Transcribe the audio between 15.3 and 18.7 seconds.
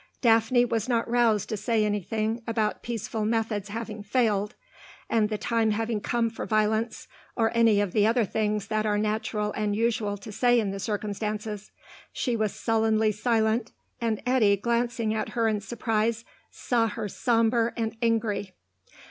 in surprise, saw her sombre and angry.